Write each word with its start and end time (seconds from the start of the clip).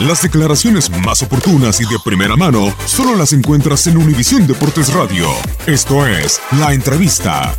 Las 0.00 0.22
declaraciones 0.22 0.90
más 1.04 1.22
oportunas 1.24 1.80
y 1.80 1.84
de 1.84 1.98
primera 2.04 2.36
mano 2.36 2.72
solo 2.86 3.16
las 3.16 3.32
encuentras 3.32 3.84
en 3.88 3.96
Univisión 3.96 4.46
Deportes 4.46 4.94
Radio. 4.94 5.26
Esto 5.66 6.06
es 6.06 6.40
La 6.60 6.72
Entrevista. 6.72 7.52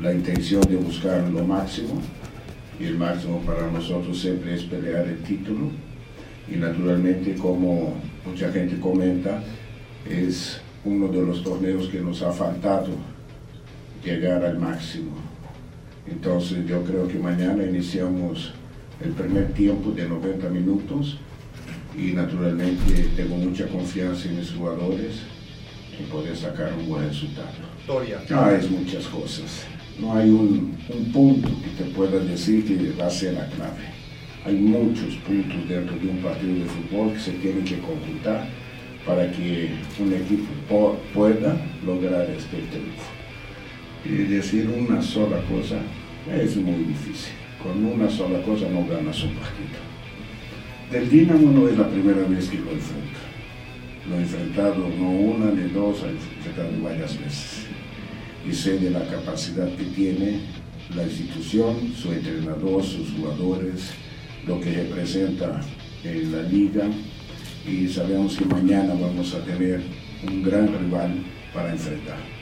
la 0.00 0.12
intención 0.12 0.60
de 0.62 0.76
buscar 0.76 1.22
lo 1.28 1.44
máximo 1.44 2.00
y 2.80 2.84
el 2.84 2.98
máximo 2.98 3.40
para 3.46 3.70
nosotros 3.70 4.20
siempre 4.20 4.54
es 4.54 4.64
pelear 4.64 5.06
el 5.06 5.22
título 5.22 5.70
y 6.48 6.56
naturalmente 6.56 7.34
como 7.36 7.94
mucha 8.26 8.50
gente 8.50 8.80
comenta 8.80 9.42
es 10.08 10.60
uno 10.84 11.08
de 11.08 11.22
los 11.24 11.44
torneos 11.44 11.88
que 11.88 12.00
nos 12.00 12.20
ha 12.22 12.32
faltado 12.32 12.88
llegar 14.04 14.44
al 14.44 14.58
máximo. 14.58 15.31
Entonces 16.06 16.66
yo 16.66 16.82
creo 16.82 17.06
que 17.08 17.18
mañana 17.18 17.62
iniciamos 17.64 18.52
el 19.04 19.10
primer 19.10 19.52
tiempo 19.54 19.90
de 19.92 20.08
90 20.08 20.48
minutos 20.48 21.18
y 21.96 22.12
naturalmente 22.12 23.08
tengo 23.16 23.36
mucha 23.36 23.66
confianza 23.68 24.28
en 24.28 24.38
mis 24.38 24.50
jugadores 24.52 25.20
en 25.98 26.06
poder 26.06 26.36
sacar 26.36 26.72
un 26.78 26.88
buen 26.88 27.06
resultado. 27.08 27.48
Ah, 28.30 28.52
es 28.54 28.70
muchas 28.70 29.06
cosas. 29.06 29.64
No 30.00 30.14
hay 30.14 30.30
un, 30.30 30.76
un 30.88 31.12
punto 31.12 31.48
que 31.62 31.84
te 31.84 31.90
pueda 31.90 32.18
decir 32.18 32.64
que 32.64 32.92
va 33.00 33.06
a 33.06 33.10
ser 33.10 33.34
la 33.34 33.46
clave. 33.48 33.92
Hay 34.44 34.54
muchos 34.56 35.14
puntos 35.26 35.68
dentro 35.68 35.96
de 35.96 36.08
un 36.08 36.16
partido 36.18 36.54
de 36.54 36.64
fútbol 36.64 37.12
que 37.12 37.20
se 37.20 37.32
tienen 37.32 37.64
que 37.64 37.78
conjuntar 37.78 38.48
para 39.06 39.30
que 39.30 39.70
un 40.00 40.12
equipo 40.12 40.46
po- 40.68 40.96
pueda 41.14 41.56
lograr 41.84 42.28
este 42.30 42.56
triunfo. 42.56 43.10
Y 44.04 44.24
decir 44.24 44.68
una 44.68 45.00
sola 45.00 45.40
cosa 45.42 45.78
es 46.30 46.56
muy 46.56 46.84
difícil. 46.84 47.32
Con 47.62 47.84
una 47.84 48.10
sola 48.10 48.42
cosa 48.42 48.68
no 48.68 48.86
ganas 48.86 49.22
un 49.22 49.34
partido. 49.34 49.78
Del 50.90 51.08
Dinamo 51.08 51.52
no 51.52 51.68
es 51.68 51.78
la 51.78 51.88
primera 51.88 52.22
vez 52.24 52.48
que 52.48 52.58
lo 52.58 52.72
enfrento. 52.72 53.20
Lo 54.08 54.16
he 54.16 54.22
enfrentado 54.22 54.88
no 54.98 55.10
una 55.10 55.52
ni 55.52 55.70
dos, 55.70 56.02
lo 56.02 56.08
he 56.08 56.10
enfrentado 56.10 56.82
varias 56.82 57.18
veces. 57.18 57.66
Y 58.48 58.52
sé 58.52 58.78
de 58.78 58.90
la 58.90 59.06
capacidad 59.06 59.68
que 59.76 59.84
tiene 59.84 60.40
la 60.96 61.04
institución, 61.04 61.92
su 61.96 62.12
entrenador, 62.12 62.82
sus 62.82 63.12
jugadores, 63.12 63.92
lo 64.46 64.60
que 64.60 64.72
representa 64.72 65.60
en 66.02 66.32
la 66.32 66.42
liga. 66.42 66.84
Y 67.66 67.86
sabemos 67.86 68.36
que 68.36 68.44
mañana 68.44 68.94
vamos 68.94 69.32
a 69.34 69.44
tener 69.44 69.80
un 70.26 70.42
gran 70.42 70.66
rival 70.66 71.14
para 71.54 71.70
enfrentar. 71.70 72.41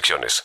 restricciones. 0.00 0.44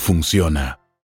funciona. 0.00 0.79